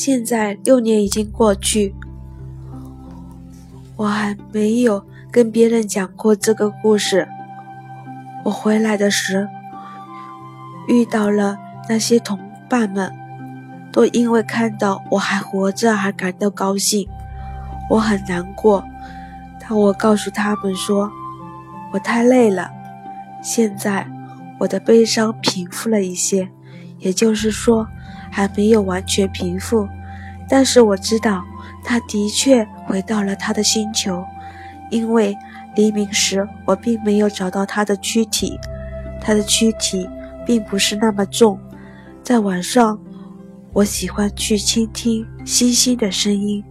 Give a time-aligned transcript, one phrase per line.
[0.00, 1.92] 现在六年已经过去，
[3.96, 7.26] 我还没有跟别人讲过这个故事。
[8.44, 9.48] 我回来的时，
[10.86, 11.58] 遇到了
[11.88, 12.38] 那些同
[12.70, 13.12] 伴们，
[13.90, 17.08] 都因为看到我还活着而感到高兴。
[17.90, 18.84] 我很难过，
[19.60, 21.10] 但我告诉他们说，
[21.92, 22.70] 我太累了。
[23.42, 24.06] 现在
[24.60, 26.48] 我的悲伤平复了一些，
[26.98, 27.86] 也就是说。
[28.30, 29.88] 还没有完全平复，
[30.50, 31.42] 但是我知道
[31.82, 34.22] 他的确回到了他的星球，
[34.90, 35.34] 因为
[35.74, 38.60] 黎明时我并没有找到他的躯体，
[39.18, 40.06] 他的躯体
[40.44, 41.58] 并不是那么重。
[42.22, 43.00] 在晚上，
[43.72, 46.62] 我喜欢去倾听星星的声音，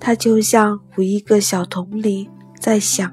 [0.00, 2.26] 它就像有一个小铜铃
[2.58, 3.12] 在响。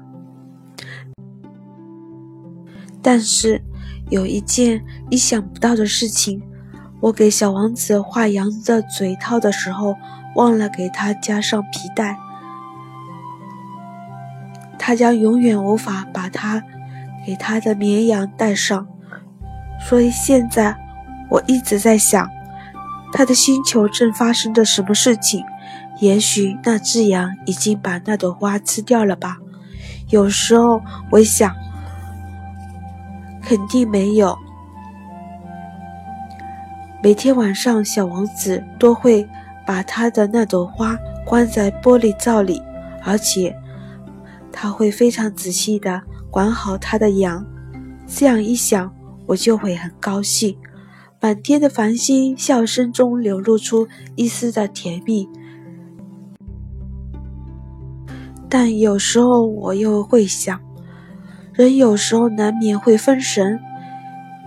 [3.02, 3.62] 但是
[4.10, 6.42] 有一件意想不到的事情。
[7.00, 9.96] 我给小王子画羊的嘴套的时候，
[10.36, 12.16] 忘了给他加上皮带，
[14.78, 16.62] 他将永远无法把他
[17.26, 18.86] 给他的绵羊带上。
[19.86, 20.74] 所以现在
[21.28, 22.26] 我一直在想，
[23.12, 25.44] 他的星球正发生着什么事情？
[26.00, 29.36] 也许那只羊已经把那朵花吃掉了吧？
[30.08, 31.54] 有时候我想，
[33.44, 34.36] 肯定没有。
[37.02, 39.28] 每天晚上，小王子都会
[39.66, 42.62] 把他的那朵花关在玻璃罩里，
[43.02, 43.54] 而且
[44.50, 47.44] 他会非常仔细地管好他的羊。
[48.06, 48.90] 这样一想，
[49.26, 50.56] 我就会很高兴。
[51.20, 55.28] 满天的繁星，笑声中流露出一丝的甜蜜。
[58.48, 60.60] 但有时候我又会想，
[61.54, 63.60] 人有时候难免会分神，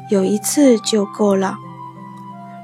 [0.10, 1.58] 有一次就够了。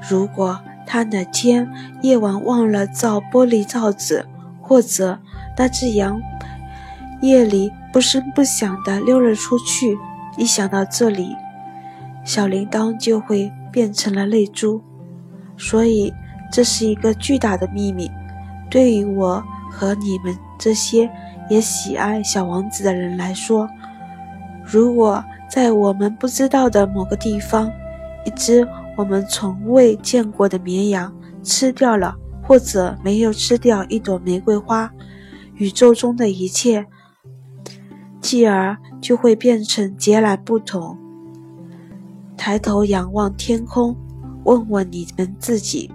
[0.06, 1.66] 如果他哪天
[2.02, 4.26] 夜晚忘了造玻璃罩子，
[4.60, 5.18] 或者
[5.56, 6.20] 那只羊
[7.22, 9.96] 夜里不声不响地溜了出去，
[10.36, 11.34] 一想到这里，
[12.22, 14.82] 小铃铛就会变成了泪珠。
[15.56, 16.12] 所以
[16.52, 18.10] 这是一个巨大的秘密，
[18.68, 21.10] 对于我和你们这些
[21.48, 23.66] 也喜爱小王子的人来说，
[24.64, 27.70] 如果在我们不知道的某个地方，
[28.24, 28.66] 一只。
[28.96, 32.14] 我们从未见过的绵羊吃掉了，
[32.44, 34.88] 或者没有吃掉一朵玫瑰花，
[35.56, 36.86] 宇宙中的一切，
[38.20, 40.96] 继而就会变成截然不同。
[42.36, 43.96] 抬头仰望天空，
[44.44, 45.90] 问问你们自己：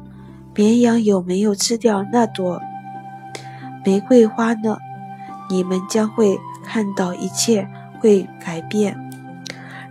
[0.53, 2.59] 绵羊有没有吃掉那朵
[3.85, 4.78] 玫瑰花呢？
[5.50, 7.66] 你们将会看到一切
[8.00, 8.98] 会改变。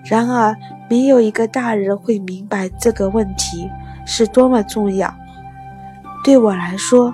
[0.05, 0.57] 然而。
[0.91, 3.71] 没有一个大人会明白这个问题
[4.07, 5.15] 是多么重要。
[6.25, 7.13] 对我来说，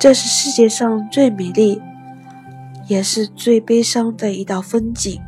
[0.00, 1.82] 这是世界上最美丽，
[2.86, 5.20] 也是最悲伤的一道风景。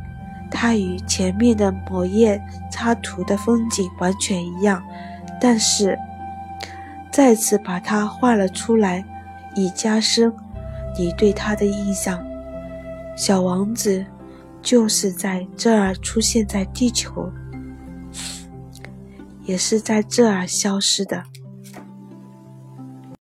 [0.49, 2.41] 它与前面的某页
[2.71, 4.81] 插图的风景完全一样，
[5.39, 5.95] 但是
[7.11, 9.05] 再次把它画了出来，
[9.53, 10.33] 以加深
[10.97, 12.19] 你对它的印象。
[13.15, 14.03] 小王子。
[14.67, 17.31] 就是在这儿出现在地球，
[19.45, 21.23] 也是在这儿消失的。